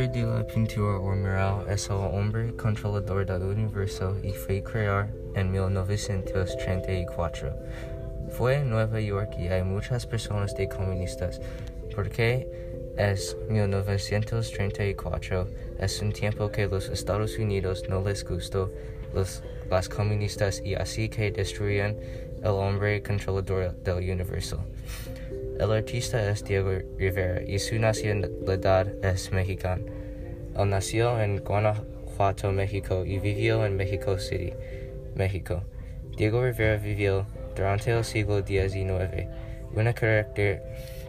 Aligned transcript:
hombre 0.00 0.20
de 0.20 0.26
la 0.26 0.46
pintura 0.46 0.98
o 0.98 1.14
mural 1.14 1.66
es 1.68 1.90
el 1.90 1.96
hombre 1.96 2.56
controlador 2.56 3.26
del 3.26 3.42
universo 3.42 4.16
y 4.22 4.32
fue 4.32 4.62
creado 4.62 5.08
en 5.34 5.52
1934. 5.52 7.54
Fue 8.30 8.54
en 8.54 8.70
Nueva 8.70 8.98
York 8.98 9.34
y 9.38 9.48
hay 9.48 9.62
muchas 9.62 10.06
personas 10.06 10.54
de 10.54 10.70
comunistas 10.70 11.38
porque 11.94 12.48
es 12.96 13.36
1934, 13.50 15.48
es 15.80 16.00
un 16.00 16.12
tiempo 16.12 16.50
que 16.50 16.66
los 16.66 16.88
Estados 16.88 17.38
Unidos 17.38 17.84
no 17.90 18.02
les 18.02 18.24
gustó 18.24 18.72
los, 19.14 19.42
las 19.68 19.90
comunistas 19.90 20.62
y 20.64 20.76
así 20.76 21.10
que 21.10 21.30
destruyen 21.30 21.98
el 22.38 22.48
hombre 22.48 23.02
controlador 23.02 23.74
del 23.82 24.10
universo. 24.10 24.64
El 25.60 25.72
artista 25.72 26.30
es 26.30 26.42
Diego 26.42 26.70
Rivera 26.96 27.42
y 27.42 27.58
su 27.58 27.78
nacionalidad 27.78 28.86
es 29.04 29.30
mexicana. 29.30 29.82
Él 30.58 30.70
nació 30.70 31.20
en 31.20 31.44
Guanajuato, 31.44 32.50
México 32.50 33.04
y 33.04 33.18
vivió 33.18 33.66
en 33.66 33.76
Mexico 33.76 34.18
City, 34.18 34.54
México. 35.14 35.62
Diego 36.16 36.42
Rivera 36.42 36.78
vivió 36.78 37.26
durante 37.54 37.90
el 37.90 38.02
siglo 38.04 38.38
XIX. 38.40 39.28
Una, 39.74 39.92
caracter, 39.92 40.62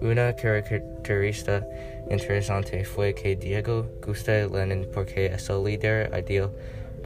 una 0.00 0.36
característica 0.36 1.66
interesante 2.08 2.84
fue 2.84 3.16
que 3.16 3.34
Diego 3.34 3.90
gusta 4.06 4.46
Lenin 4.46 4.86
porque 4.94 5.26
es 5.26 5.50
el 5.50 5.64
líder 5.64 6.08
ideal 6.16 6.52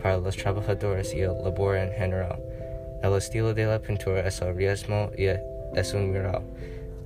para 0.02 0.18
los 0.18 0.36
trabajadores 0.36 1.14
y 1.14 1.20
el 1.20 1.42
labor 1.42 1.78
en 1.78 1.90
general. 1.92 2.38
El 3.02 3.16
estilo 3.16 3.54
de 3.54 3.64
la 3.64 3.80
pintura 3.80 4.28
es 4.28 4.42
el 4.42 4.54
realismo 4.54 5.10
y 5.16 5.24
es 5.24 5.94
un 5.94 6.12
mural. 6.12 6.42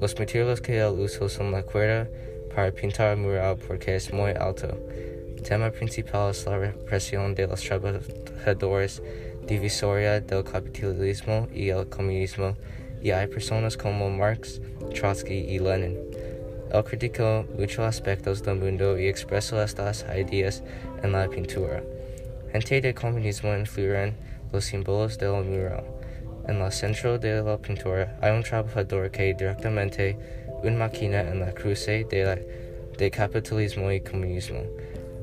Los 0.04 0.18
materiales 0.18 0.60
que 0.60 0.80
él 0.80 1.00
usó 1.00 1.30
son 1.30 1.50
la 1.50 1.62
cuerda 1.62 2.06
para 2.54 2.70
pintar 2.70 3.16
mural 3.16 3.56
porque 3.56 3.96
es 3.96 4.12
muy 4.12 4.32
alto. 4.32 4.68
El 5.34 5.42
tema 5.42 5.70
principal 5.70 6.30
es 6.30 6.44
la 6.44 6.58
represión 6.58 7.34
de 7.34 7.46
los 7.46 7.62
trabajadores, 7.62 9.00
divisoria 9.46 10.20
del 10.20 10.44
capitalismo 10.44 11.48
y 11.54 11.70
el 11.70 11.88
comunismo, 11.88 12.54
y 13.00 13.12
hay 13.12 13.28
personas 13.28 13.78
como 13.78 14.10
Marx, 14.10 14.60
Trotsky 14.94 15.38
y 15.38 15.58
Lenin. 15.58 15.98
Él 16.70 16.84
criticó 16.84 17.46
muchos 17.58 17.86
aspectos 17.86 18.42
del 18.42 18.56
mundo 18.56 18.98
y 18.98 19.08
expresó 19.08 19.62
estas 19.62 20.04
ideas 20.14 20.62
en 21.02 21.12
la 21.12 21.26
pintura. 21.28 21.82
Gente 22.52 22.82
de 22.82 22.92
comunismo 22.92 23.56
influyen 23.56 24.12
los 24.52 24.66
símbolos 24.66 25.16
del 25.16 25.44
mural. 25.44 25.84
En 26.46 26.60
el 26.60 26.72
centro 26.72 27.18
de 27.18 27.42
la 27.42 27.56
pintura 27.56 28.16
hay 28.20 28.32
un 28.32 28.42
trabajador 28.42 29.10
que 29.10 29.32
directamente 29.32 30.16
una 30.62 30.76
máquina 30.76 31.22
en 31.22 31.40
la 31.40 31.52
cruce 31.52 32.04
de, 32.04 32.24
la, 32.24 32.38
de 32.98 33.10
capitalismo 33.10 33.90
y 33.90 34.00
comunismo. 34.00 34.60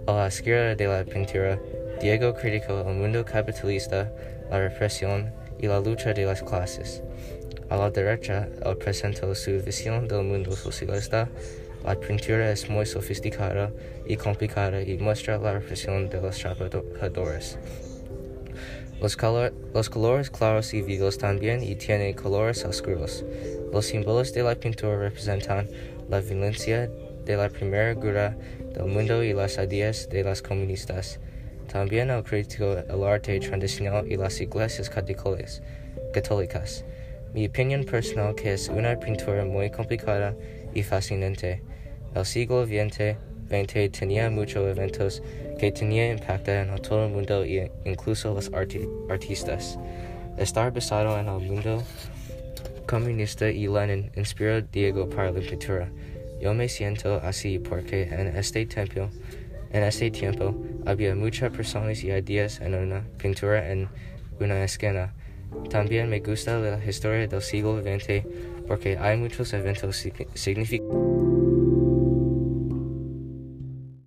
A 0.07 0.13
la 0.13 0.27
izquierda 0.29 0.73
de 0.73 0.87
la 0.87 1.03
pintura, 1.03 1.59
Diego 2.01 2.33
criticó 2.33 2.81
el 2.81 2.95
mundo 2.95 3.23
capitalista, 3.23 4.11
la 4.49 4.59
represión 4.67 5.31
y 5.59 5.67
la 5.67 5.79
lucha 5.79 6.11
de 6.11 6.25
las 6.25 6.41
clases. 6.41 7.03
A 7.69 7.77
la 7.77 7.91
derecha, 7.91 8.49
él 8.65 8.77
presentó 8.77 9.33
su 9.35 9.61
visión 9.61 10.07
del 10.07 10.23
mundo 10.23 10.53
socialista. 10.53 11.29
La 11.85 11.95
pintura 11.95 12.51
es 12.51 12.67
muy 12.67 12.87
sofisticada 12.87 13.71
y 14.07 14.17
complicada 14.17 14.81
y 14.81 14.97
muestra 14.97 15.37
la 15.37 15.53
represión 15.53 16.09
de 16.09 16.19
los 16.19 16.37
trabajadores. 16.39 17.59
Los, 19.01 19.17
color, 19.17 19.51
los, 19.73 19.89
colores 19.89 20.29
claros 20.29 20.75
y 20.75 20.83
vivos 20.83 21.17
también 21.17 21.63
y 21.63 21.73
tiene 21.75 22.13
colores 22.13 22.63
oscuros. 22.65 23.25
Los 23.73 23.87
símbolos 23.87 24.31
de 24.31 24.43
la 24.43 24.53
pintura 24.53 24.99
representan 24.99 25.67
la 26.07 26.21
violencia 26.21 26.87
de 27.25 27.35
la 27.35 27.49
Primera 27.49 27.95
Guerra 27.95 28.37
del 28.75 28.85
Mundo 28.85 29.23
y 29.23 29.33
las 29.33 29.57
ideas 29.57 30.07
de 30.07 30.23
las 30.23 30.43
comunistas. 30.43 31.19
También 31.71 32.11
el 32.11 32.23
crítico 32.23 32.77
el 32.77 33.03
arte 33.03 33.39
tradicional 33.39 34.05
y 34.07 34.17
las 34.17 34.39
iglesias 34.39 34.87
católicas. 34.87 36.85
Mi 37.33 37.47
opinión 37.47 37.83
personal 37.85 38.35
que 38.35 38.53
es 38.53 38.69
una 38.69 38.99
pintura 38.99 39.45
muy 39.45 39.71
complicada 39.71 40.35
y 40.75 40.83
fascinante. 40.83 41.63
El 42.13 42.25
siglo 42.25 42.67
XX, 42.67 43.15
XX 43.51 43.91
tenía 43.91 44.29
muchos 44.29 44.65
eventos 44.65 45.21
que 45.59 45.71
tenía 45.71 46.11
impacto 46.11 46.51
en 46.51 46.73
todo 46.81 47.05
el 47.05 47.11
mundo 47.11 47.43
e 47.43 47.71
incluso 47.85 48.33
los 48.33 48.51
arti 48.53 48.87
artistas. 49.09 49.77
Estar 50.37 50.71
basado 50.71 51.19
en 51.19 51.27
el 51.27 51.39
mundo 51.39 51.83
comunista 52.87 53.49
y 53.49 53.67
Lenin 53.67 54.09
inspiró 54.15 54.61
Diego 54.61 55.09
para 55.09 55.31
la 55.31 55.39
pintura. 55.41 55.89
Yo 56.41 56.53
me 56.53 56.67
siento 56.67 57.21
así 57.23 57.59
porque 57.59 58.03
en 58.03 58.35
este 58.35 58.65
tiempo, 58.65 59.09
en 59.71 59.83
este 59.83 60.09
tiempo 60.09 60.55
había 60.85 61.13
muchas 61.15 61.51
personas 61.51 62.03
y 62.03 62.11
ideas 62.11 62.59
en 62.61 62.73
una 62.73 63.03
pintura 63.17 63.71
en 63.71 63.87
una 64.39 64.63
esquina. 64.63 65.13
También 65.69 66.09
me 66.09 66.21
gusta 66.21 66.57
la 66.59 66.83
historia 66.83 67.27
del 67.27 67.41
siglo 67.41 67.81
XX 67.81 68.23
porque 68.67 68.97
hay 68.97 69.17
muchos 69.17 69.53
eventos 69.53 70.07
significativos. 70.33 71.40